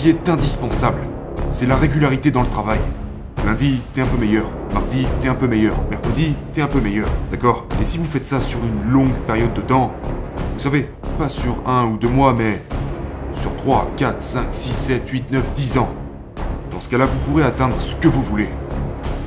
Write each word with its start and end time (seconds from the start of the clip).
qui 0.00 0.08
est 0.08 0.30
indispensable, 0.30 1.02
c'est 1.50 1.66
la 1.66 1.76
régularité 1.76 2.30
dans 2.30 2.40
le 2.40 2.46
travail. 2.46 2.78
Lundi, 3.44 3.82
t'es 3.92 4.00
un 4.00 4.06
peu 4.06 4.16
meilleur. 4.16 4.46
Mardi, 4.72 5.06
t'es 5.20 5.28
un 5.28 5.34
peu 5.34 5.46
meilleur. 5.46 5.76
Mercredi, 5.90 6.34
t'es 6.54 6.62
un 6.62 6.68
peu 6.68 6.80
meilleur. 6.80 7.06
D'accord? 7.30 7.66
Et 7.78 7.84
si 7.84 7.98
vous 7.98 8.06
faites 8.06 8.26
ça 8.26 8.40
sur 8.40 8.60
une 8.60 8.90
longue 8.90 9.12
période 9.26 9.52
de 9.52 9.60
temps, 9.60 9.92
vous 10.54 10.58
savez, 10.58 10.88
pas 11.18 11.28
sur 11.28 11.56
un 11.66 11.84
ou 11.84 11.98
deux 11.98 12.08
mois, 12.08 12.32
mais 12.32 12.62
sur 13.34 13.54
3, 13.56 13.90
4, 13.98 14.22
5, 14.22 14.46
6, 14.50 14.72
7, 14.74 15.06
8, 15.06 15.32
9, 15.32 15.52
10 15.52 15.76
ans. 15.76 15.90
Dans 16.70 16.80
ce 16.80 16.88
cas-là, 16.88 17.04
vous 17.04 17.18
pourrez 17.30 17.44
atteindre 17.44 17.78
ce 17.78 17.94
que 17.94 18.08
vous 18.08 18.22
voulez. 18.22 18.48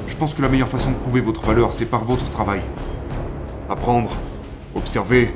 Je 0.08 0.16
pense 0.16 0.34
que 0.34 0.42
la 0.42 0.50
meilleure 0.50 0.70
façon 0.70 0.90
de 0.90 0.96
prouver 0.96 1.21
votre 1.21 1.46
valeur, 1.46 1.71
c'est 1.71 1.86
par 1.86 2.04
votre 2.04 2.28
travail. 2.32 2.62
Apprendre, 3.70 4.10
observer, 4.74 5.36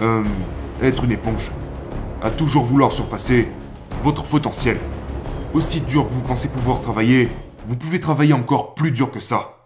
euh, 0.00 0.22
être 0.80 1.02
une 1.02 1.12
éponge. 1.12 1.50
À 2.22 2.30
toujours 2.30 2.66
vouloir 2.66 2.92
surpasser 2.92 3.48
votre 4.04 4.24
potentiel. 4.24 4.76
Aussi 5.54 5.80
dur 5.80 6.06
que 6.06 6.12
vous 6.12 6.20
pensez 6.20 6.48
pouvoir 6.48 6.82
travailler, 6.82 7.30
vous 7.66 7.74
pouvez 7.74 7.98
travailler 7.98 8.34
encore 8.34 8.74
plus 8.74 8.90
dur 8.90 9.10
que 9.10 9.20
ça. 9.20 9.56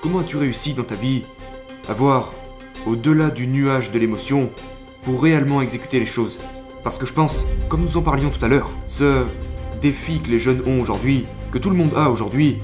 Comment 0.00 0.20
as-tu 0.20 0.38
réussi 0.38 0.72
dans 0.72 0.84
ta 0.84 0.94
vie 0.94 1.22
à 1.90 1.92
voir 1.92 2.32
au-delà 2.86 3.28
du 3.28 3.46
nuage 3.46 3.90
de 3.90 3.98
l'émotion 3.98 4.50
pour 5.02 5.22
réellement 5.22 5.60
exécuter 5.60 6.00
les 6.00 6.06
choses? 6.06 6.38
Parce 6.82 6.96
que 6.96 7.04
je 7.04 7.12
pense, 7.12 7.44
comme 7.68 7.82
nous 7.82 7.98
en 7.98 8.02
parlions 8.02 8.30
tout 8.30 8.42
à 8.42 8.48
l'heure, 8.48 8.70
ce 8.86 9.26
défi 9.82 10.22
que 10.22 10.30
les 10.30 10.38
jeunes 10.38 10.62
ont 10.66 10.80
aujourd'hui, 10.80 11.26
que 11.50 11.58
tout 11.58 11.68
le 11.68 11.76
monde 11.76 11.92
a 11.96 12.08
aujourd'hui, 12.08 12.60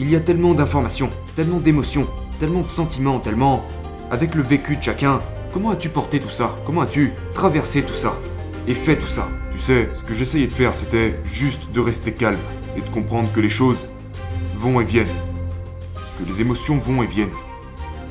il 0.00 0.10
y 0.10 0.16
a 0.16 0.20
tellement 0.20 0.54
d'informations, 0.54 1.10
tellement 1.36 1.58
d'émotions, 1.58 2.08
tellement 2.38 2.62
de 2.62 2.68
sentiments, 2.68 3.20
tellement... 3.20 3.66
Avec 4.10 4.34
le 4.34 4.42
vécu 4.42 4.76
de 4.76 4.82
chacun, 4.82 5.20
comment 5.52 5.70
as-tu 5.70 5.88
porté 5.88 6.18
tout 6.18 6.30
ça? 6.30 6.56
Comment 6.66 6.80
as-tu 6.80 7.12
traversé 7.32 7.82
tout 7.82 7.94
ça? 7.94 8.16
Et 8.66 8.74
fait 8.74 8.96
tout 8.96 9.06
ça? 9.06 9.28
Tu 9.52 9.58
sais, 9.58 9.90
ce 9.92 10.02
que 10.02 10.14
j'essayais 10.14 10.48
de 10.48 10.52
faire, 10.52 10.74
c'était 10.74 11.20
juste 11.24 11.70
de 11.70 11.80
rester 11.80 12.12
calme 12.12 12.40
et 12.76 12.80
de 12.80 12.88
comprendre 12.88 13.30
que 13.30 13.40
les 13.40 13.50
choses 13.50 13.88
vont 14.56 14.80
et 14.80 14.84
viennent. 14.84 15.06
Que 16.18 16.26
les 16.26 16.40
émotions 16.40 16.78
vont 16.78 17.02
et 17.02 17.06
viennent. 17.06 17.28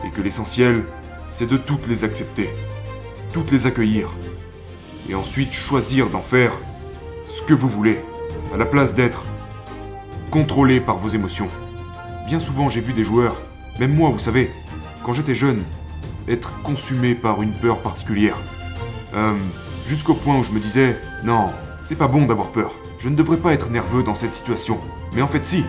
Et 0.05 0.11
que 0.11 0.21
l'essentiel, 0.21 0.83
c'est 1.25 1.49
de 1.49 1.57
toutes 1.57 1.87
les 1.87 2.05
accepter. 2.05 2.49
Toutes 3.33 3.51
les 3.51 3.67
accueillir. 3.67 4.13
Et 5.09 5.15
ensuite 5.15 5.51
choisir 5.51 6.09
d'en 6.09 6.21
faire 6.21 6.53
ce 7.25 7.41
que 7.41 7.53
vous 7.55 7.67
voulez, 7.67 7.99
à 8.53 8.57
la 8.57 8.65
place 8.65 8.93
d'être 8.93 9.25
contrôlé 10.31 10.79
par 10.79 10.97
vos 10.97 11.09
émotions. 11.09 11.49
Bien 12.27 12.39
souvent, 12.39 12.69
j'ai 12.69 12.81
vu 12.81 12.93
des 12.93 13.03
joueurs, 13.03 13.35
même 13.79 13.93
moi, 13.93 14.09
vous 14.09 14.19
savez, 14.19 14.51
quand 15.03 15.13
j'étais 15.13 15.35
jeune, 15.35 15.63
être 16.27 16.61
consumé 16.61 17.15
par 17.15 17.41
une 17.41 17.53
peur 17.53 17.77
particulière. 17.79 18.37
Euh, 19.15 19.33
jusqu'au 19.87 20.13
point 20.13 20.37
où 20.37 20.43
je 20.43 20.51
me 20.51 20.59
disais, 20.59 20.97
non, 21.23 21.49
c'est 21.81 21.95
pas 21.95 22.07
bon 22.07 22.25
d'avoir 22.25 22.51
peur. 22.51 22.75
Je 22.99 23.09
ne 23.09 23.15
devrais 23.15 23.37
pas 23.37 23.53
être 23.53 23.69
nerveux 23.69 24.03
dans 24.03 24.15
cette 24.15 24.33
situation. 24.33 24.79
Mais 25.13 25.21
en 25.21 25.27
fait, 25.27 25.45
si. 25.45 25.65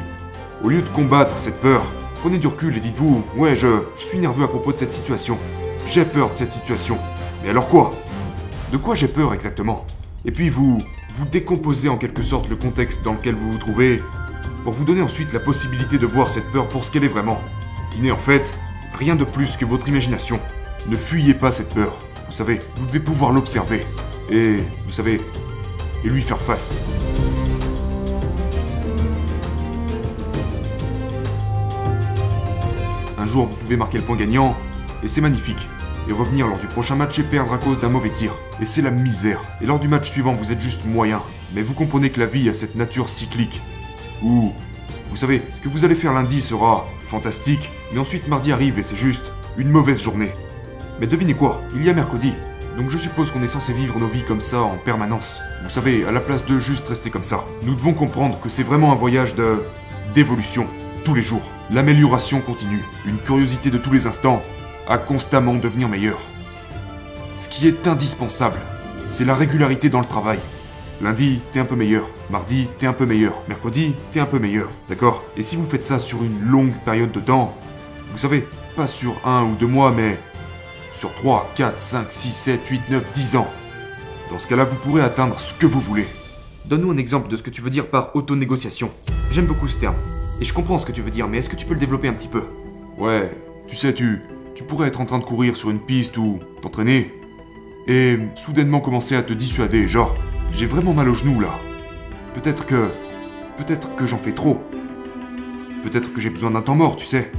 Au 0.63 0.69
lieu 0.69 0.83
de 0.83 0.89
combattre 0.91 1.39
cette 1.39 1.61
peur, 1.61 1.83
prenez 2.17 2.37
du 2.37 2.47
recul 2.47 2.77
et 2.77 2.81
dites-vous, 2.81 3.23
ouais, 3.37 3.57
je, 3.57 3.85
je 3.97 4.05
suis 4.05 4.19
nerveux 4.19 4.45
à 4.45 4.49
propos 4.49 4.73
de 4.73 4.77
cette 4.77 4.93
situation. 4.93 5.39
J'ai 5.87 6.05
peur 6.05 6.33
de 6.33 6.37
cette 6.37 6.53
situation. 6.53 6.99
Mais 7.43 7.51
alors 7.51 7.69
quoi? 7.69 7.95
De 8.71 8.77
quoi 8.77 8.95
j'ai 8.95 9.09
peur 9.09 9.33
exactement? 9.33 9.87
Et 10.27 10.33
puis 10.33 10.51
vous, 10.51 10.83
vous 11.15 11.25
décomposez 11.25 11.89
en 11.89 11.97
quelque 11.97 12.23
sorte 12.23 12.49
le 12.51 12.57
contexte 12.57 13.03
dans 13.03 13.13
lequel 13.13 13.35
vous 13.35 13.53
vous 13.53 13.59
trouvez, 13.59 14.03
pour 14.65 14.73
vous 14.73 14.85
donner 14.85 15.03
ensuite 15.03 15.33
la 15.33 15.41
possibilité 15.41 15.99
de 15.99 16.07
voir 16.07 16.29
cette 16.29 16.51
peur 16.51 16.69
pour 16.69 16.85
ce 16.85 16.91
qu'elle 16.91 17.05
est 17.05 17.09
vraiment, 17.09 17.41
qui 17.91 18.01
n'est 18.01 18.11
en 18.11 18.19
fait 18.19 18.55
rien 18.95 19.17
de 19.17 19.25
plus 19.25 19.57
que 19.57 19.65
votre 19.65 19.89
imagination. 19.89 20.41
Ne 20.89 20.97
fuyez 20.97 21.35
pas 21.35 21.51
cette 21.51 21.73
peur. 21.73 21.99
Vous 22.27 22.33
savez, 22.33 22.61
vous 22.77 22.87
devez 22.87 23.01
pouvoir 23.01 23.33
l'observer. 23.33 23.87
Et, 24.31 24.59
vous 24.85 24.93
savez, 24.93 25.21
et 26.05 26.09
lui 26.09 26.23
faire 26.23 26.41
face. 26.41 26.83
Un 33.19 33.27
jour, 33.27 33.47
vous 33.47 33.57
pouvez 33.57 33.77
marquer 33.77 33.99
le 33.99 34.05
point 34.05 34.17
gagnant, 34.17 34.57
et 35.03 35.09
c'est 35.09 35.21
magnifique. 35.21 35.69
Et 36.09 36.13
revenir 36.13 36.47
lors 36.47 36.59
du 36.59 36.67
prochain 36.67 36.97
match 36.97 37.19
et 37.19 37.23
perdre 37.23 37.53
à 37.53 37.59
cause 37.59 37.79
d'un 37.79 37.91
mauvais 37.91 38.11
tir. 38.11 38.33
Et 38.61 38.67
c'est 38.67 38.83
la 38.83 38.91
misère. 38.91 39.41
Et 39.61 39.67
lors 39.67 39.79
du 39.79 39.89
match 39.89 40.09
suivant, 40.09 40.33
vous 40.33 40.53
êtes 40.53 40.61
juste 40.61 40.85
moyen. 40.85 41.23
Mais 41.55 41.63
vous 41.63 41.75
comprenez 41.75 42.11
que 42.11 42.21
la 42.21 42.27
vie 42.27 42.49
a 42.49 42.55
cette 42.55 42.77
nature 42.77 43.11
cyclique. 43.11 43.61
Où, 44.23 44.53
vous 45.11 45.17
savez, 45.17 45.43
ce 45.55 45.61
que 45.61 45.69
vous 45.69 45.85
allez 45.85 45.95
faire 45.95 46.13
lundi 46.13 46.41
sera 46.41 46.87
fantastique, 47.09 47.71
mais 47.93 47.99
ensuite 47.99 48.29
mardi 48.29 48.53
arrive 48.53 48.79
et 48.79 48.83
c'est 48.83 48.97
juste 48.97 49.33
une 49.57 49.69
mauvaise 49.69 50.03
journée. 50.03 50.31
Mais 51.01 51.07
devinez 51.07 51.35
quoi 51.35 51.61
Il 51.75 51.85
y 51.85 51.91
a 51.91 51.93
mercredi. 51.93 52.35
Donc 52.77 52.91
je 52.91 52.99
suppose 52.99 53.33
qu'on 53.33 53.43
est 53.43 53.49
censé 53.49 53.73
vivre 53.73 53.99
nos 53.99 54.07
vies 54.07 54.25
comme 54.25 54.41
ça 54.41 54.63
en 54.63 54.77
permanence. 54.77 55.41
Vous 55.63 55.71
savez, 55.71 56.05
à 56.05 56.13
la 56.13 56.21
place 56.21 56.47
de 56.47 56.59
juste 56.59 56.89
rester 56.89 57.11
comme 57.11 57.25
ça. 57.25 57.45
Nous 57.63 57.75
devons 57.75 57.95
comprendre 57.95 58.39
que 58.41 58.49
c'est 58.49 58.63
vraiment 58.63 58.93
un 58.93 58.97
voyage 58.97 59.35
de 59.35 59.63
d'évolution 60.15 60.67
tous 61.05 61.15
les 61.15 61.23
jours. 61.23 61.43
L'amélioration 61.71 62.41
continue, 62.41 62.83
une 63.07 63.19
curiosité 63.19 63.71
de 63.71 63.79
tous 63.79 63.93
les 63.93 64.07
instants 64.07 64.43
à 64.89 64.99
constamment 64.99 65.55
devenir 65.55 65.89
meilleur. 65.89 66.19
Ce 67.35 67.49
qui 67.49 67.69
est 67.69 67.87
indispensable, 67.87 68.59
c'est 69.09 69.25
la 69.25 69.35
régularité 69.35 69.89
dans 69.89 70.01
le 70.01 70.05
travail. 70.07 70.39
Lundi, 71.03 71.41
t'es 71.51 71.61
un 71.61 71.65
peu 71.65 71.77
meilleur. 71.77 72.07
Mardi, 72.29 72.69
t'es 72.79 72.87
un 72.87 72.93
peu 72.93 73.07
meilleur. 73.07 73.35
Mercredi, 73.49 73.95
t'es 74.11 74.21
un 74.21 74.27
peu 74.27 74.39
meilleur. 74.39 74.69
D'accord? 74.89 75.25
Et 75.37 75.43
si 75.43 75.57
vous 75.57 75.65
faites 75.65 75.85
ça 75.85 75.99
sur 75.99 76.23
une 76.23 76.43
longue 76.43 76.75
période 76.85 77.11
de 77.11 77.21
temps, 77.21 77.57
vous 78.13 78.19
savez, 78.19 78.47
pas 78.77 78.87
sur 78.87 79.17
un 79.25 79.45
ou 79.45 79.55
deux 79.55 79.67
mois, 79.67 79.93
mais 79.93 80.19
sur 80.93 81.15
3, 81.15 81.53
4, 81.55 81.81
5, 81.81 82.07
6, 82.11 82.33
7, 82.33 82.67
8, 82.67 82.91
9, 82.91 83.13
10 83.13 83.37
ans. 83.37 83.49
Dans 84.31 84.39
ce 84.39 84.47
cas-là, 84.47 84.65
vous 84.65 84.77
pourrez 84.77 85.01
atteindre 85.01 85.41
ce 85.41 85.55
que 85.55 85.67
vous 85.67 85.81
voulez. 85.81 86.07
Donne-nous 86.67 86.91
un 86.91 86.99
exemple 86.99 87.29
de 87.29 87.37
ce 87.37 87.43
que 87.43 87.51
tu 87.51 87.63
veux 87.63 87.71
dire 87.71 87.87
par 87.89 88.15
auto-négociation. 88.15 88.91
J'aime 89.31 89.47
beaucoup 89.47 89.69
ce 89.69 89.79
terme. 89.79 89.97
Et 90.41 90.45
je 90.45 90.53
comprends 90.53 90.79
ce 90.79 90.85
que 90.85 90.93
tu 90.93 91.01
veux 91.01 91.11
dire, 91.11 91.29
mais 91.29 91.39
est-ce 91.39 91.49
que 91.49 91.57
tu 91.57 91.65
peux 91.65 91.75
le 91.75 91.81
développer 91.81 92.09
un 92.09 92.13
petit 92.13 92.29
peu? 92.29 92.45
Ouais, 92.99 93.31
tu 93.67 93.75
sais, 93.75 93.95
tu, 93.95 94.21
tu 94.55 94.65
pourrais 94.65 94.89
être 94.89 95.01
en 95.01 95.07
train 95.07 95.19
de 95.19 95.25
courir 95.25 95.57
sur 95.57 95.71
une 95.71 95.81
piste 95.81 96.19
ou 96.19 96.41
t'entraîner, 96.61 97.11
et 97.89 98.19
soudainement 98.35 98.81
commencer 98.81 99.17
à 99.17 99.23
te 99.23 99.33
dissuader, 99.33 99.89
genre, 99.89 100.15
j'ai 100.53 100.67
vraiment 100.67 100.93
mal 100.93 101.09
au 101.09 101.15
genou 101.15 101.41
là. 101.41 101.59
Peut-être 102.35 102.67
que... 102.67 102.91
Peut-être 103.57 103.95
que 103.95 104.07
j'en 104.07 104.19
fais 104.19 104.33
trop. 104.33 104.63
Peut-être 105.83 106.13
que 106.13 106.21
j'ai 106.21 106.31
besoin 106.31 106.51
d'un 106.51 106.63
temps 106.63 106.75
mort, 106.75 106.97
tu 106.97 107.05
sais. 107.05 107.33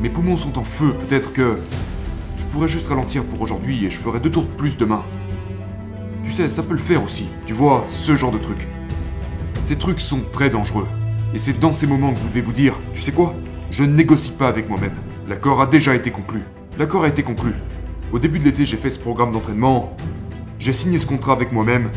Mes 0.00 0.10
poumons 0.10 0.36
sont 0.36 0.58
en 0.58 0.64
feu, 0.64 0.94
peut-être 0.94 1.32
que... 1.32 1.58
Je 2.36 2.46
pourrais 2.46 2.68
juste 2.68 2.86
ralentir 2.86 3.24
pour 3.24 3.40
aujourd'hui 3.40 3.84
et 3.84 3.90
je 3.90 3.98
ferai 3.98 4.20
deux 4.20 4.30
tours 4.30 4.44
de 4.44 4.56
plus 4.56 4.76
demain. 4.76 5.04
Tu 6.22 6.30
sais, 6.30 6.48
ça 6.48 6.62
peut 6.62 6.74
le 6.74 6.78
faire 6.78 7.02
aussi, 7.02 7.28
tu 7.46 7.52
vois, 7.52 7.84
ce 7.86 8.14
genre 8.14 8.30
de 8.30 8.38
truc. 8.38 8.68
Ces 9.60 9.76
trucs 9.76 10.00
sont 10.00 10.22
très 10.30 10.50
dangereux. 10.50 10.86
Et 11.34 11.38
c'est 11.38 11.58
dans 11.58 11.72
ces 11.72 11.86
moments 11.86 12.12
que 12.12 12.18
vous 12.18 12.28
devez 12.28 12.40
vous 12.40 12.52
dire, 12.52 12.74
tu 12.92 13.00
sais 13.00 13.12
quoi? 13.12 13.34
Je 13.70 13.84
ne 13.84 13.92
négocie 13.92 14.30
pas 14.30 14.48
avec 14.48 14.68
moi-même. 14.68 14.94
L'accord 15.28 15.60
a 15.60 15.66
déjà 15.66 15.94
été 15.94 16.10
conclu. 16.10 16.42
L'accord 16.78 17.04
a 17.04 17.08
été 17.08 17.22
conclu. 17.22 17.52
Au 18.12 18.18
début 18.18 18.38
de 18.38 18.44
l'été, 18.44 18.64
j'ai 18.64 18.76
fait 18.76 18.90
ce 18.90 18.98
programme 18.98 19.32
d'entraînement. 19.32 19.96
J'ai 20.58 20.72
signé 20.72 20.96
ce 20.96 21.06
contrat 21.06 21.32
avec 21.32 21.52
moi-même. 21.52 21.90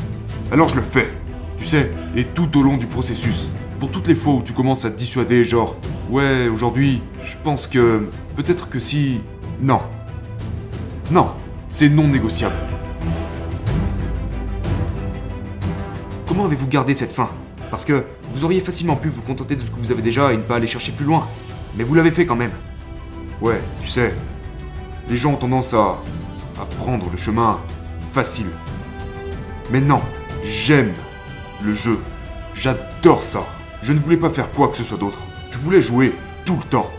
Alors 0.51 0.67
je 0.67 0.75
le 0.75 0.81
fais. 0.81 1.13
Tu 1.57 1.63
sais, 1.63 1.91
et 2.13 2.25
tout 2.25 2.57
au 2.57 2.61
long 2.61 2.75
du 2.75 2.85
processus. 2.85 3.49
Pour 3.79 3.89
toutes 3.89 4.07
les 4.07 4.15
fois 4.15 4.33
où 4.33 4.41
tu 4.41 4.51
commences 4.51 4.83
à 4.83 4.91
te 4.91 4.97
dissuader, 4.97 5.45
genre, 5.45 5.77
ouais, 6.09 6.49
aujourd'hui, 6.49 7.01
je 7.23 7.35
pense 7.41 7.67
que... 7.67 8.09
Peut-être 8.35 8.67
que 8.67 8.77
si... 8.77 9.21
Non. 9.61 9.81
Non, 11.09 11.31
c'est 11.69 11.87
non 11.87 12.07
négociable. 12.07 12.55
Comment 16.27 16.45
avez-vous 16.45 16.67
gardé 16.67 16.93
cette 16.93 17.13
fin? 17.13 17.29
Parce 17.69 17.85
que 17.85 18.03
vous 18.33 18.43
auriez 18.43 18.59
facilement 18.59 18.97
pu 18.97 19.07
vous 19.07 19.21
contenter 19.21 19.55
de 19.55 19.63
ce 19.63 19.71
que 19.71 19.79
vous 19.79 19.91
avez 19.91 20.01
déjà 20.01 20.33
et 20.33 20.37
ne 20.37 20.41
pas 20.41 20.57
aller 20.57 20.67
chercher 20.67 20.91
plus 20.91 21.05
loin. 21.05 21.27
Mais 21.77 21.85
vous 21.85 21.93
l'avez 21.93 22.11
fait 22.11 22.25
quand 22.25 22.35
même. 22.35 22.51
Ouais, 23.41 23.61
tu 23.81 23.87
sais, 23.87 24.13
les 25.07 25.15
gens 25.15 25.31
ont 25.31 25.37
tendance 25.37 25.73
à, 25.73 25.99
à 26.59 26.65
prendre 26.79 27.09
le 27.09 27.17
chemin 27.17 27.57
facile. 28.11 28.47
Mais 29.71 29.79
non, 29.79 30.01
j'aime 30.43 30.93
le 31.63 31.73
jeu. 31.73 31.97
J'adore 32.53 33.23
ça. 33.23 33.45
Je 33.81 33.93
ne 33.93 33.99
voulais 33.99 34.17
pas 34.17 34.29
faire 34.29 34.51
quoi 34.51 34.67
que 34.67 34.77
ce 34.77 34.83
soit 34.83 34.97
d'autre. 34.97 35.19
Je 35.49 35.57
voulais 35.57 35.81
jouer 35.81 36.13
tout 36.45 36.57
le 36.57 36.69
temps. 36.69 36.89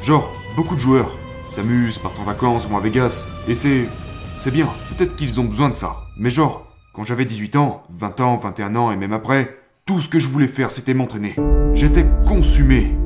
Genre, 0.00 0.32
beaucoup 0.56 0.74
de 0.74 0.80
joueurs 0.80 1.16
s'amusent, 1.46 1.98
partent 1.98 2.18
en 2.20 2.24
vacances, 2.24 2.68
vont 2.68 2.76
à 2.76 2.80
Vegas, 2.80 3.28
et 3.48 3.54
c'est... 3.54 3.88
C'est 4.36 4.50
bien, 4.50 4.68
peut-être 4.88 5.14
qu'ils 5.14 5.40
ont 5.40 5.44
besoin 5.44 5.68
de 5.68 5.74
ça. 5.74 5.96
Mais 6.16 6.28
genre, 6.28 6.66
quand 6.92 7.04
j'avais 7.04 7.24
18 7.24 7.54
ans, 7.56 7.84
20 7.90 8.20
ans, 8.20 8.36
21 8.36 8.74
ans 8.74 8.90
et 8.90 8.96
même 8.96 9.12
après, 9.12 9.56
tout 9.86 10.00
ce 10.00 10.08
que 10.08 10.18
je 10.18 10.28
voulais 10.28 10.48
faire 10.48 10.72
c'était 10.72 10.94
m'entraîner. 10.94 11.36
J'étais 11.72 12.04
consumé 12.26 12.96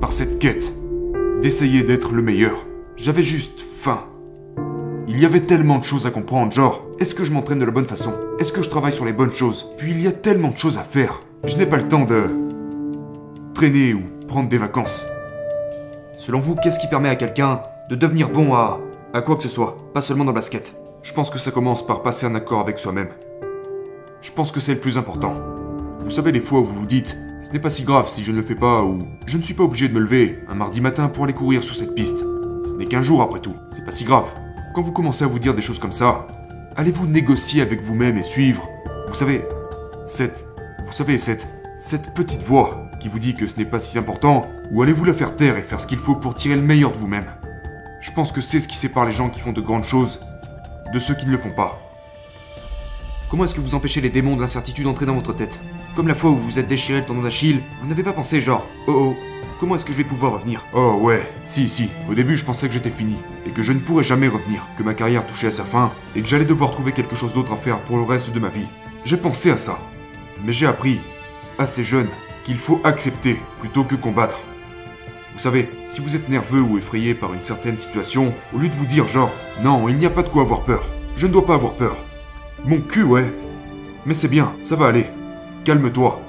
par 0.00 0.12
cette 0.12 0.38
quête 0.38 0.72
d'essayer 1.40 1.84
d'être 1.84 2.12
le 2.12 2.20
meilleur. 2.20 2.66
J'avais 2.96 3.22
juste 3.22 3.60
faim. 3.60 4.04
Il 5.08 5.18
y 5.18 5.24
avait 5.24 5.40
tellement 5.40 5.78
de 5.78 5.84
choses 5.84 6.06
à 6.06 6.10
comprendre, 6.10 6.52
genre, 6.52 6.84
est-ce 7.00 7.14
que 7.14 7.24
je 7.24 7.30
m'entraîne 7.30 7.60
de 7.60 7.64
la 7.64 7.70
bonne 7.70 7.86
façon? 7.86 8.12
Est-ce 8.40 8.52
que 8.52 8.62
je 8.62 8.68
travaille 8.68 8.92
sur 8.92 9.04
les 9.04 9.12
bonnes 9.12 9.30
choses? 9.30 9.66
Puis 9.76 9.92
il 9.92 10.02
y 10.02 10.08
a 10.08 10.12
tellement 10.12 10.50
de 10.50 10.58
choses 10.58 10.78
à 10.78 10.82
faire. 10.82 11.20
Je 11.44 11.56
n'ai 11.56 11.66
pas 11.66 11.76
le 11.76 11.86
temps 11.86 12.04
de 12.04 12.24
traîner 13.54 13.94
ou 13.94 14.00
prendre 14.26 14.48
des 14.48 14.58
vacances. 14.58 15.06
Selon 16.16 16.40
vous, 16.40 16.56
qu'est-ce 16.56 16.80
qui 16.80 16.88
permet 16.88 17.08
à 17.08 17.14
quelqu'un 17.14 17.62
de 17.88 17.94
devenir 17.94 18.30
bon 18.30 18.52
à... 18.54 18.80
à 19.14 19.22
quoi 19.22 19.36
que 19.36 19.44
ce 19.44 19.48
soit, 19.48 19.76
pas 19.94 20.00
seulement 20.00 20.24
dans 20.24 20.32
le 20.32 20.34
basket 20.34 20.74
Je 21.04 21.12
pense 21.12 21.30
que 21.30 21.38
ça 21.38 21.52
commence 21.52 21.86
par 21.86 22.02
passer 22.02 22.26
un 22.26 22.34
accord 22.34 22.58
avec 22.58 22.80
soi-même. 22.80 23.10
Je 24.20 24.32
pense 24.32 24.50
que 24.50 24.58
c'est 24.58 24.74
le 24.74 24.80
plus 24.80 24.98
important. 24.98 25.34
Vous 26.00 26.10
savez 26.10 26.32
les 26.32 26.40
fois 26.40 26.60
où 26.60 26.64
vous 26.64 26.80
vous 26.80 26.86
dites 26.86 27.16
ce 27.40 27.52
n'est 27.52 27.60
pas 27.60 27.70
si 27.70 27.84
grave 27.84 28.10
si 28.10 28.24
je 28.24 28.32
ne 28.32 28.36
le 28.36 28.42
fais 28.42 28.56
pas 28.56 28.82
ou 28.82 28.98
je 29.26 29.36
ne 29.36 29.42
suis 29.42 29.54
pas 29.54 29.62
obligé 29.62 29.88
de 29.88 29.94
me 29.94 30.00
lever 30.00 30.40
un 30.48 30.54
mardi 30.54 30.80
matin 30.80 31.08
pour 31.08 31.22
aller 31.22 31.32
courir 31.32 31.62
sur 31.62 31.76
cette 31.76 31.94
piste. 31.94 32.24
Ce 32.64 32.74
n'est 32.74 32.86
qu'un 32.86 33.00
jour 33.00 33.22
après 33.22 33.38
tout, 33.38 33.54
c'est 33.70 33.84
pas 33.84 33.92
si 33.92 34.02
grave. 34.02 34.26
Quand 34.74 34.82
vous 34.82 34.92
commencez 34.92 35.22
à 35.22 35.28
vous 35.28 35.38
dire 35.38 35.54
des 35.54 35.62
choses 35.62 35.78
comme 35.78 35.92
ça, 35.92 36.26
allez-vous 36.78 37.08
négocier 37.08 37.60
avec 37.60 37.82
vous-même 37.82 38.16
et 38.18 38.22
suivre, 38.22 38.70
vous 39.08 39.14
savez, 39.14 39.42
cette, 40.06 40.46
vous 40.86 40.92
savez, 40.92 41.18
cette, 41.18 41.48
cette 41.76 42.14
petite 42.14 42.44
voix 42.44 42.88
qui 43.00 43.08
vous 43.08 43.18
dit 43.18 43.34
que 43.34 43.48
ce 43.48 43.56
n'est 43.58 43.64
pas 43.64 43.80
si 43.80 43.98
important, 43.98 44.46
ou 44.70 44.80
allez-vous 44.80 45.04
la 45.04 45.12
faire 45.12 45.34
taire 45.34 45.56
et 45.56 45.62
faire 45.62 45.80
ce 45.80 45.88
qu'il 45.88 45.98
faut 45.98 46.14
pour 46.14 46.36
tirer 46.36 46.54
le 46.54 46.62
meilleur 46.62 46.92
de 46.92 46.96
vous-même? 46.96 47.26
Je 48.00 48.12
pense 48.12 48.30
que 48.30 48.40
c'est 48.40 48.60
ce 48.60 48.68
qui 48.68 48.76
sépare 48.76 49.06
les 49.06 49.12
gens 49.12 49.28
qui 49.28 49.40
font 49.40 49.52
de 49.52 49.60
grandes 49.60 49.82
choses 49.82 50.20
de 50.92 50.98
ceux 51.00 51.16
qui 51.16 51.26
ne 51.26 51.32
le 51.32 51.38
font 51.38 51.50
pas. 51.50 51.80
Comment 53.28 53.44
est-ce 53.44 53.56
que 53.56 53.60
vous 53.60 53.74
empêchez 53.74 54.00
les 54.00 54.08
démons 54.08 54.36
de 54.36 54.40
l'incertitude 54.40 54.84
d'entrer 54.84 55.04
dans 55.04 55.16
votre 55.16 55.32
tête? 55.32 55.58
Comme 55.96 56.06
la 56.06 56.14
fois 56.14 56.30
où 56.30 56.36
vous 56.36 56.44
vous 56.44 56.58
êtes 56.60 56.68
déchiré 56.68 57.00
le 57.00 57.06
tendon 57.06 57.22
d'Achille, 57.22 57.60
vous 57.82 57.88
n'avez 57.88 58.04
pas 58.04 58.12
pensé 58.12 58.40
genre, 58.40 58.64
oh 58.86 58.92
oh, 58.92 59.16
comment 59.58 59.74
est-ce 59.74 59.84
que 59.84 59.92
je 59.92 59.98
vais 59.98 60.04
pouvoir 60.04 60.32
revenir 60.32 60.64
Oh 60.72 60.98
ouais, 61.00 61.22
si 61.46 61.68
si, 61.68 61.90
au 62.10 62.14
début 62.14 62.36
je 62.36 62.44
pensais 62.44 62.68
que 62.68 62.74
j'étais 62.74 62.90
fini, 62.90 63.16
et 63.46 63.50
que 63.50 63.62
je 63.62 63.72
ne 63.72 63.80
pourrais 63.80 64.04
jamais 64.04 64.28
revenir, 64.28 64.62
que 64.76 64.82
ma 64.82 64.94
carrière 64.94 65.26
touchait 65.26 65.48
à 65.48 65.52
sa 65.52 65.64
fin, 65.64 65.92
et 66.14 66.22
que 66.22 66.28
j'allais 66.28 66.44
devoir 66.44 66.70
trouver 66.70 66.92
quelque 66.92 67.16
chose 67.16 67.34
d'autre 67.34 67.52
à 67.52 67.56
faire 67.56 67.80
pour 67.80 67.96
le 67.96 68.04
reste 68.04 68.32
de 68.32 68.40
ma 68.40 68.48
vie. 68.48 68.68
J'ai 69.04 69.16
pensé 69.16 69.50
à 69.50 69.56
ça. 69.56 69.78
Mais 70.44 70.52
j'ai 70.52 70.66
appris, 70.66 71.00
assez 71.58 71.84
jeune, 71.84 72.08
qu'il 72.44 72.58
faut 72.58 72.80
accepter 72.84 73.40
plutôt 73.60 73.84
que 73.84 73.96
combattre. 73.96 74.40
Vous 75.32 75.40
savez, 75.40 75.68
si 75.86 76.00
vous 76.00 76.16
êtes 76.16 76.28
nerveux 76.28 76.60
ou 76.60 76.78
effrayé 76.78 77.14
par 77.14 77.34
une 77.34 77.42
certaine 77.42 77.78
situation, 77.78 78.34
au 78.54 78.58
lieu 78.58 78.68
de 78.68 78.74
vous 78.74 78.86
dire 78.86 79.08
genre, 79.08 79.32
non, 79.62 79.88
il 79.88 79.96
n'y 79.96 80.06
a 80.06 80.10
pas 80.10 80.22
de 80.22 80.28
quoi 80.28 80.42
avoir 80.42 80.62
peur, 80.62 80.84
je 81.16 81.26
ne 81.26 81.32
dois 81.32 81.46
pas 81.46 81.54
avoir 81.54 81.74
peur. 81.74 81.96
Mon 82.64 82.80
cul, 82.80 83.04
ouais. 83.04 83.32
Mais 84.06 84.14
c'est 84.14 84.28
bien, 84.28 84.52
ça 84.62 84.76
va 84.76 84.86
aller. 84.86 85.06
Calme-toi. 85.64 86.20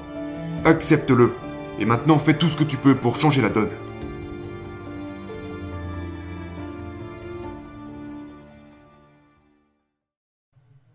Accepte-le. 0.64 1.34
Et 1.80 1.86
maintenant, 1.86 2.18
fais 2.18 2.36
tout 2.36 2.46
ce 2.46 2.58
que 2.58 2.64
tu 2.64 2.76
peux 2.76 2.94
pour 2.94 3.16
changer 3.16 3.40
la 3.40 3.48
donne. 3.48 3.70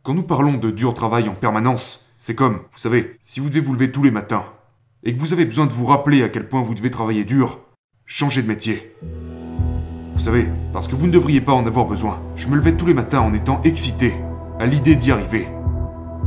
Quand 0.04 0.14
nous 0.14 0.22
parlons 0.22 0.58
de 0.58 0.70
dur 0.70 0.94
travail 0.94 1.28
en 1.28 1.34
permanence, 1.34 2.06
c'est 2.16 2.36
comme, 2.36 2.58
vous 2.58 2.78
savez, 2.78 3.18
si 3.22 3.40
vous 3.40 3.50
devez 3.50 3.62
vous 3.62 3.74
lever 3.74 3.92
tous 3.92 4.04
les 4.04 4.12
matins, 4.12 4.46
et 5.04 5.16
que 5.16 5.20
vous 5.20 5.34
avez 5.34 5.46
besoin 5.46 5.66
de 5.66 5.72
vous 5.72 5.88
rappeler 5.88 6.22
à 6.22 6.30
quel 6.30 6.48
point 6.48 6.62
vous 6.62 6.76
devez 6.76 6.92
travailler 6.92 7.26
dur, 7.26 7.60
changez 8.06 8.44
de 8.44 8.48
métier. 8.48 8.96
Vous 10.14 10.20
savez, 10.20 10.48
parce 10.72 10.88
que 10.88 10.96
vous 10.96 11.08
ne 11.08 11.12
devriez 11.12 11.42
pas 11.42 11.54
en 11.54 11.66
avoir 11.66 11.88
besoin. 11.88 12.22
Je 12.36 12.48
me 12.48 12.56
levais 12.56 12.78
tous 12.78 12.86
les 12.86 12.94
matins 12.94 13.22
en 13.22 13.34
étant 13.34 13.60
excité, 13.64 14.14
à 14.60 14.68
l'idée 14.68 14.96
d'y 14.96 15.12
arriver. 15.12 15.48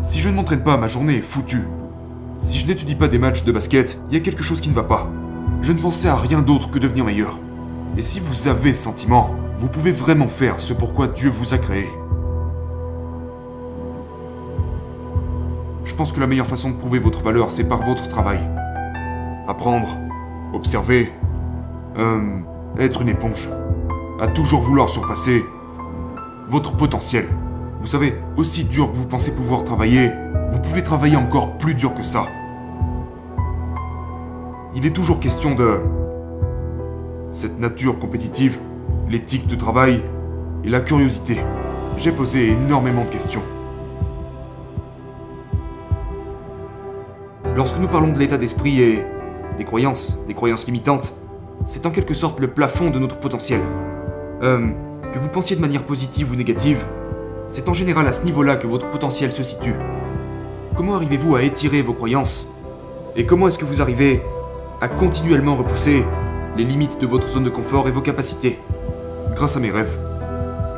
Si 0.00 0.18
je 0.18 0.28
ne 0.28 0.34
m'entraîne 0.34 0.64
pas, 0.64 0.76
ma 0.76 0.88
journée 0.88 1.18
est 1.18 1.22
foutue. 1.22 1.62
Si 2.38 2.56
je 2.56 2.68
n'étudie 2.68 2.94
pas 2.94 3.08
des 3.08 3.18
matchs 3.18 3.42
de 3.42 3.50
basket, 3.50 4.00
il 4.08 4.14
y 4.14 4.16
a 4.16 4.20
quelque 4.20 4.44
chose 4.44 4.60
qui 4.60 4.70
ne 4.70 4.74
va 4.74 4.84
pas. 4.84 5.10
Je 5.60 5.72
ne 5.72 5.80
pensais 5.80 6.06
à 6.06 6.14
rien 6.14 6.40
d'autre 6.40 6.70
que 6.70 6.78
devenir 6.78 7.04
meilleur. 7.04 7.40
Et 7.96 8.02
si 8.02 8.20
vous 8.20 8.46
avez 8.46 8.74
sentiment, 8.74 9.34
vous 9.56 9.68
pouvez 9.68 9.90
vraiment 9.90 10.28
faire 10.28 10.60
ce 10.60 10.72
pourquoi 10.72 11.08
Dieu 11.08 11.30
vous 11.30 11.52
a 11.52 11.58
créé. 11.58 11.90
Je 15.82 15.94
pense 15.96 16.12
que 16.12 16.20
la 16.20 16.28
meilleure 16.28 16.46
façon 16.46 16.70
de 16.70 16.76
prouver 16.76 17.00
votre 17.00 17.24
valeur, 17.24 17.50
c'est 17.50 17.68
par 17.68 17.82
votre 17.84 18.06
travail. 18.06 18.38
Apprendre, 19.48 19.98
observer, 20.54 21.12
euh, 21.98 22.38
être 22.78 23.02
une 23.02 23.08
éponge. 23.08 23.48
À 24.20 24.28
toujours 24.28 24.62
vouloir 24.62 24.88
surpasser 24.88 25.44
votre 26.48 26.76
potentiel. 26.76 27.26
Vous 27.80 27.88
savez, 27.88 28.16
aussi 28.36 28.64
dur 28.64 28.92
que 28.92 28.96
vous 28.96 29.06
pensez 29.06 29.34
pouvoir 29.34 29.64
travailler, 29.64 30.12
vous 30.50 30.60
pouvez 30.60 30.82
travailler 30.82 31.16
encore 31.16 31.58
plus 31.58 31.74
dur 31.74 31.94
que 31.94 32.04
ça. 32.04 32.26
Il 34.74 34.86
est 34.86 34.90
toujours 34.90 35.20
question 35.20 35.54
de 35.54 35.80
cette 37.30 37.58
nature 37.58 37.98
compétitive, 37.98 38.58
l'éthique 39.08 39.46
de 39.46 39.56
travail 39.56 40.02
et 40.64 40.68
la 40.68 40.80
curiosité. 40.80 41.36
J'ai 41.96 42.12
posé 42.12 42.52
énormément 42.52 43.04
de 43.04 43.10
questions. 43.10 43.42
Lorsque 47.56 47.78
nous 47.78 47.88
parlons 47.88 48.12
de 48.12 48.18
l'état 48.18 48.38
d'esprit 48.38 48.80
et 48.80 49.04
des 49.56 49.64
croyances, 49.64 50.18
des 50.26 50.34
croyances 50.34 50.66
limitantes, 50.66 51.12
c'est 51.66 51.86
en 51.86 51.90
quelque 51.90 52.14
sorte 52.14 52.40
le 52.40 52.48
plafond 52.48 52.90
de 52.90 52.98
notre 52.98 53.18
potentiel. 53.18 53.60
Euh, 54.42 54.70
que 55.12 55.18
vous 55.18 55.28
pensiez 55.28 55.56
de 55.56 55.60
manière 55.60 55.84
positive 55.84 56.30
ou 56.30 56.36
négative, 56.36 56.86
c'est 57.48 57.68
en 57.68 57.72
général 57.72 58.06
à 58.06 58.12
ce 58.12 58.24
niveau-là 58.24 58.56
que 58.56 58.66
votre 58.66 58.88
potentiel 58.90 59.32
se 59.32 59.42
situe. 59.42 59.74
Comment 60.78 60.94
arrivez-vous 60.94 61.34
à 61.34 61.42
étirer 61.42 61.82
vos 61.82 61.92
croyances 61.92 62.54
Et 63.16 63.26
comment 63.26 63.48
est-ce 63.48 63.58
que 63.58 63.64
vous 63.64 63.82
arrivez 63.82 64.22
à 64.80 64.86
continuellement 64.86 65.56
repousser 65.56 66.04
les 66.56 66.62
limites 66.62 67.00
de 67.00 67.06
votre 67.08 67.28
zone 67.28 67.42
de 67.42 67.50
confort 67.50 67.88
et 67.88 67.90
vos 67.90 68.00
capacités 68.00 68.60
Grâce 69.34 69.56
à 69.56 69.60
mes 69.60 69.72
rêves. 69.72 69.98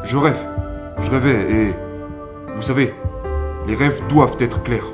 Je 0.02 0.16
rêve. 0.16 0.42
Je 1.00 1.10
rêvais 1.10 1.52
et... 1.52 1.74
Vous 2.54 2.62
savez, 2.62 2.94
les 3.66 3.74
rêves 3.74 4.00
doivent 4.08 4.38
être 4.38 4.62
clairs. 4.62 4.90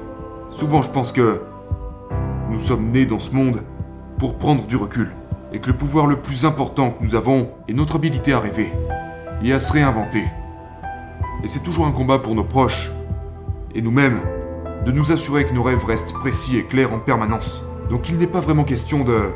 Souvent 0.48 0.82
je 0.82 0.90
pense 0.90 1.12
que... 1.12 1.40
Nous 2.50 2.58
sommes 2.58 2.90
nés 2.90 3.06
dans 3.06 3.20
ce 3.20 3.30
monde 3.30 3.62
pour 4.18 4.34
prendre 4.34 4.66
du 4.66 4.74
recul. 4.74 5.12
Et 5.52 5.60
que 5.60 5.68
le 5.68 5.76
pouvoir 5.76 6.08
le 6.08 6.16
plus 6.16 6.44
important 6.44 6.90
que 6.90 7.04
nous 7.04 7.14
avons 7.14 7.50
est 7.68 7.74
notre 7.74 7.94
habilité 7.94 8.32
à 8.32 8.40
rêver. 8.40 8.72
Et 9.44 9.52
à 9.52 9.60
se 9.60 9.72
réinventer. 9.72 10.24
Et 11.44 11.46
c'est 11.46 11.62
toujours 11.62 11.86
un 11.86 11.92
combat 11.92 12.18
pour 12.18 12.34
nos 12.34 12.42
proches, 12.42 12.90
et 13.72 13.82
nous-mêmes, 13.82 14.20
de 14.86 14.92
nous 14.92 15.10
assurer 15.10 15.44
que 15.44 15.52
nos 15.52 15.64
rêves 15.64 15.84
restent 15.84 16.12
précis 16.12 16.56
et 16.56 16.62
clairs 16.62 16.92
en 16.92 17.00
permanence. 17.00 17.64
Donc 17.90 18.08
il 18.08 18.18
n'est 18.18 18.28
pas 18.28 18.38
vraiment 18.38 18.62
question 18.62 19.02
de... 19.02 19.30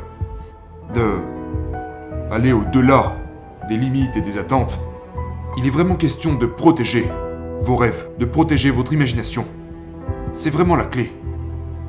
de... 0.93 1.11
aller 2.31 2.53
au-delà 2.53 3.17
des 3.67 3.75
limites 3.75 4.15
et 4.15 4.21
des 4.21 4.37
attentes. 4.37 4.79
Il 5.57 5.67
est 5.67 5.69
vraiment 5.69 5.95
question 5.95 6.35
de 6.35 6.45
protéger 6.45 7.05
vos 7.59 7.75
rêves, 7.75 8.07
de 8.17 8.23
protéger 8.23 8.71
votre 8.71 8.93
imagination. 8.93 9.45
C'est 10.31 10.49
vraiment 10.49 10.77
la 10.77 10.85
clé. 10.85 11.11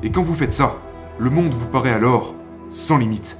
Et 0.03 0.11
quand 0.11 0.21
vous 0.21 0.35
faites 0.35 0.51
ça, 0.51 0.75
le 1.17 1.29
monde 1.29 1.53
vous 1.53 1.67
paraît 1.67 1.93
alors 1.93 2.35
sans 2.69 2.97
limite. 2.97 3.37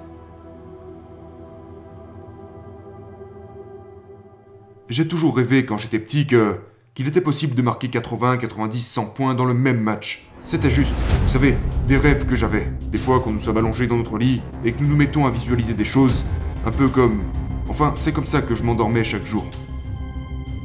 J'ai 4.87 5.05
toujours 5.05 5.35
rêvé 5.35 5.65
quand 5.65 5.77
j'étais 5.77 5.99
petit 5.99 6.25
que 6.27 6.59
qu'il 6.93 7.07
était 7.07 7.21
possible 7.21 7.55
de 7.55 7.61
marquer 7.63 7.89
80, 7.89 8.37
90, 8.37 8.81
100 8.81 9.05
points 9.07 9.33
dans 9.33 9.45
le 9.45 9.55
même 9.55 9.79
match. 9.79 10.27
C'était 10.39 10.69
juste, 10.69 10.93
vous 11.23 11.29
savez, 11.29 11.57
des 11.87 11.97
rêves 11.97 12.27
que 12.27 12.35
j'avais. 12.35 12.71
Des 12.91 12.99
fois 12.99 13.19
quand 13.19 13.31
nous 13.31 13.39
sommes 13.39 13.57
allongés 13.57 13.87
dans 13.87 13.97
notre 13.97 14.19
lit 14.19 14.41
et 14.63 14.73
que 14.73 14.81
nous 14.81 14.89
nous 14.89 14.95
mettons 14.95 15.25
à 15.25 15.31
visualiser 15.31 15.73
des 15.73 15.85
choses, 15.85 16.23
un 16.67 16.71
peu 16.71 16.89
comme... 16.89 17.23
Enfin, 17.67 17.93
c'est 17.95 18.11
comme 18.11 18.27
ça 18.27 18.43
que 18.43 18.53
je 18.53 18.61
m'endormais 18.63 19.03
chaque 19.03 19.25
jour. 19.25 19.43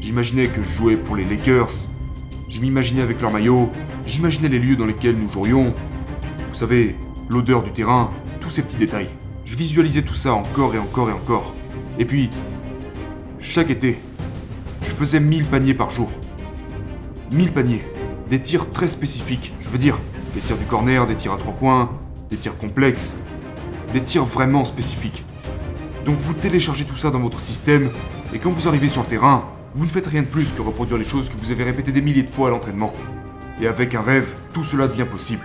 J'imaginais 0.03 0.49
que 0.49 0.63
je 0.63 0.71
jouais 0.71 0.97
pour 0.99 1.17
les 1.17 1.25
Lakers, 1.25 1.89
je 2.51 2.61
m'imaginais 2.61 3.01
avec 3.01 3.23
leur 3.23 3.31
maillot, 3.31 3.71
j'imaginais 4.05 4.49
les 4.49 4.59
lieux 4.59 4.77
dans 4.77 4.87
lesquels 4.87 5.17
nous 5.17 5.31
jouerions. 5.31 5.73
Vous 6.51 6.55
savez, 6.55 6.95
l'odeur 7.31 7.63
du 7.63 7.73
terrain, 7.73 8.11
tous 8.41 8.51
ces 8.51 8.63
petits 8.63 8.77
détails. 8.77 9.09
Je 9.47 9.57
visualisais 9.57 10.03
tout 10.03 10.15
ça 10.15 10.35
encore 10.35 10.75
et 10.75 10.79
encore 10.79 11.09
et 11.09 11.13
encore. 11.13 11.55
Et 11.99 12.05
puis, 12.05 12.29
chaque 13.39 13.71
été, 13.71 13.99
faisais 14.99 15.21
1000 15.21 15.45
paniers 15.45 15.75
par 15.75 15.91
jour. 15.91 16.11
1000 17.33 17.53
paniers. 17.53 17.85
Des 18.29 18.41
tirs 18.41 18.69
très 18.71 18.89
spécifiques. 18.89 19.55
Je 19.61 19.69
veux 19.69 19.79
dire, 19.79 19.97
des 20.35 20.41
tirs 20.41 20.59
du 20.59 20.65
corner, 20.65 21.07
des 21.07 21.15
tirs 21.15 21.33
à 21.33 21.37
trois 21.37 21.53
points, 21.53 21.93
des 22.31 22.37
tirs 22.37 22.59
complexes. 22.59 23.17
Des 23.93 24.03
tirs 24.03 24.25
vraiment 24.25 24.65
spécifiques. 24.65 25.25
Donc 26.05 26.19
vous 26.19 26.35
téléchargez 26.35 26.85
tout 26.85 26.97
ça 26.97 27.11
dans 27.11 27.21
votre 27.21 27.39
système, 27.39 27.91
et 28.35 28.39
quand 28.39 28.51
vous 28.51 28.67
arrivez 28.67 28.89
sur 28.89 29.03
le 29.03 29.09
terrain, 29.09 29.49
vous 29.75 29.85
ne 29.85 29.91
faites 29.91 30.07
rien 30.07 30.23
de 30.23 30.27
plus 30.27 30.53
que 30.53 30.63
reproduire 30.63 30.99
les 30.99 31.05
choses 31.05 31.29
que 31.29 31.37
vous 31.37 31.53
avez 31.53 31.63
répétées 31.63 31.93
des 31.93 32.03
milliers 32.03 32.25
de 32.25 32.31
fois 32.31 32.49
à 32.49 32.51
l'entraînement. 32.51 32.93
Et 33.61 33.69
avec 33.69 33.95
un 33.95 34.03
rêve, 34.03 34.35
tout 34.53 34.65
cela 34.65 34.89
devient 34.89 35.07
possible. 35.09 35.45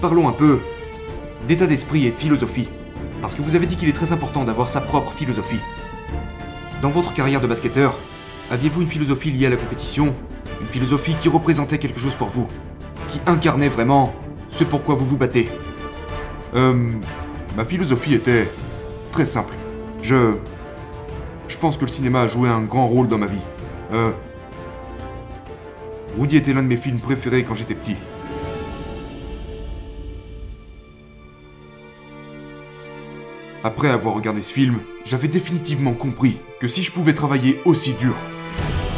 Parlons 0.00 0.28
un 0.28 0.32
peu 0.32 0.60
d'état 1.46 1.66
d'esprit 1.66 2.06
et 2.06 2.12
de 2.12 2.18
philosophie. 2.18 2.68
Parce 3.22 3.36
que 3.36 3.40
vous 3.40 3.54
avez 3.54 3.66
dit 3.66 3.76
qu'il 3.76 3.88
est 3.88 3.94
très 3.94 4.12
important 4.12 4.44
d'avoir 4.44 4.68
sa 4.68 4.80
propre 4.80 5.12
philosophie. 5.12 5.60
Dans 6.82 6.90
votre 6.90 7.14
carrière 7.14 7.40
de 7.40 7.46
basketteur, 7.46 7.94
aviez-vous 8.50 8.82
une 8.82 8.88
philosophie 8.88 9.30
liée 9.30 9.46
à 9.46 9.50
la 9.50 9.56
compétition? 9.56 10.12
Une 10.60 10.66
philosophie 10.66 11.14
qui 11.14 11.28
représentait 11.28 11.78
quelque 11.78 12.00
chose 12.00 12.16
pour 12.16 12.28
vous? 12.28 12.48
Qui 13.08 13.20
incarnait 13.26 13.68
vraiment 13.68 14.12
ce 14.50 14.64
pourquoi 14.64 14.96
vous 14.96 15.06
vous 15.06 15.16
battez? 15.16 15.48
Euh... 16.54 16.94
Ma 17.56 17.64
philosophie 17.64 18.14
était 18.14 18.50
très 19.12 19.24
simple. 19.24 19.54
Je... 20.02 20.34
Je 21.46 21.58
pense 21.58 21.76
que 21.76 21.84
le 21.84 21.90
cinéma 21.90 22.22
a 22.22 22.26
joué 22.26 22.48
un 22.48 22.62
grand 22.62 22.88
rôle 22.88 23.06
dans 23.06 23.18
ma 23.18 23.26
vie. 23.26 23.42
Euh... 23.92 24.10
Woody 26.18 26.38
était 26.38 26.52
l'un 26.52 26.64
de 26.64 26.68
mes 26.68 26.76
films 26.76 26.98
préférés 26.98 27.44
quand 27.44 27.54
j'étais 27.54 27.74
petit. 27.74 27.96
Après 33.64 33.90
avoir 33.90 34.14
regardé 34.14 34.42
ce 34.42 34.52
film, 34.52 34.80
j'avais 35.04 35.28
définitivement 35.28 35.92
compris 35.92 36.40
que 36.58 36.66
si 36.66 36.82
je 36.82 36.90
pouvais 36.90 37.14
travailler 37.14 37.60
aussi 37.64 37.92
dur, 37.92 38.16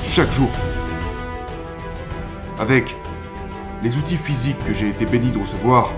chaque 0.05 0.33
jour, 0.33 0.49
avec 2.59 2.97
les 3.83 3.99
outils 3.99 4.17
physiques 4.17 4.65
que 4.65 4.73
j'ai 4.73 4.89
été 4.89 5.05
béni 5.05 5.31
de 5.31 5.39
recevoir, 5.39 5.93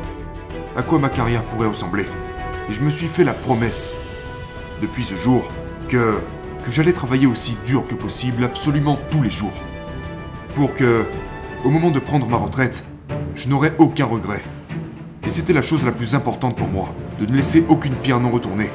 à 0.76 0.82
quoi 0.82 0.98
ma 0.98 1.08
carrière 1.08 1.44
pourrait 1.44 1.68
ressembler. 1.68 2.06
Et 2.68 2.72
je 2.72 2.80
me 2.80 2.90
suis 2.90 3.06
fait 3.06 3.22
la 3.22 3.34
promesse, 3.34 3.94
depuis 4.82 5.04
ce 5.04 5.14
jour, 5.14 5.46
que, 5.88 6.18
que 6.64 6.72
j'allais 6.72 6.92
travailler 6.92 7.28
aussi 7.28 7.56
dur 7.64 7.86
que 7.86 7.94
possible 7.94 8.42
absolument 8.42 8.98
tous 9.12 9.22
les 9.22 9.30
jours. 9.30 9.54
Pour 10.56 10.74
que, 10.74 11.04
au 11.64 11.70
moment 11.70 11.92
de 11.92 12.00
prendre 12.00 12.28
ma 12.28 12.36
retraite, 12.36 12.84
je 13.36 13.48
n'aurais 13.48 13.74
aucun 13.78 14.06
regret. 14.06 14.42
Et 15.24 15.30
c'était 15.30 15.52
la 15.52 15.62
chose 15.62 15.84
la 15.84 15.92
plus 15.92 16.16
importante 16.16 16.56
pour 16.56 16.66
moi, 16.66 16.92
de 17.18 17.26
ne 17.26 17.36
laisser 17.36 17.64
aucune 17.68 17.94
pierre 17.94 18.20
non 18.20 18.30
retournée. 18.30 18.70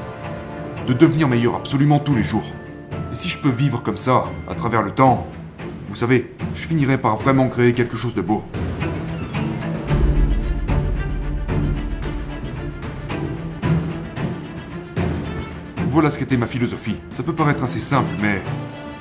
De 0.88 0.94
devenir 0.94 1.28
meilleur 1.28 1.56
absolument 1.56 2.00
tous 2.00 2.16
les 2.16 2.24
jours. 2.24 2.46
Et 3.12 3.16
si 3.16 3.30
je 3.30 3.40
peux 3.40 3.50
vivre 3.50 3.82
comme 3.84 3.98
ça, 3.98 4.26
à 4.50 4.56
travers 4.56 4.82
le 4.82 4.92
temps, 4.92 5.28
vous 5.90 5.96
savez, 5.96 6.34
je 6.54 6.66
finirai 6.66 6.98
par 6.98 7.18
vraiment 7.18 7.50
créer 7.50 7.74
quelque 7.74 7.98
chose 7.98 8.16
de 8.16 8.22
beau. 8.22 8.44
Voilà 15.90 16.10
ce 16.10 16.18
qu'était 16.18 16.38
ma 16.38 16.48
philosophie. 16.48 16.96
Ça 17.10 17.22
peut 17.22 17.36
paraître 17.36 17.64
assez 17.64 17.82
simple, 17.82 18.10
mais 18.22 18.42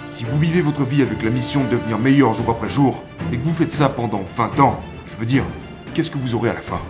si 0.08 0.24
vous 0.24 0.38
vivez 0.38 0.60
votre 0.60 0.84
vie 0.84 1.02
avec 1.02 1.22
la 1.22 1.30
mission 1.30 1.62
de 1.64 1.70
devenir 1.70 1.98
meilleur 1.98 2.34
jour 2.34 2.50
après 2.50 2.68
jour, 2.68 3.04
et 3.32 3.36
que 3.36 3.44
vous 3.44 3.52
faites 3.52 3.72
ça 3.72 3.88
pendant 3.88 4.24
20 4.36 4.58
ans, 4.58 4.80
je 5.06 5.14
veux 5.14 5.26
dire, 5.26 5.44
qu'est-ce 5.94 6.10
que 6.10 6.18
vous 6.18 6.34
aurez 6.34 6.50
à 6.50 6.54
la 6.54 6.60
fin? 6.60 6.80